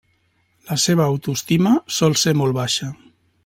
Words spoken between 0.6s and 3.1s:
La seva autoestima sol ser molt baixa.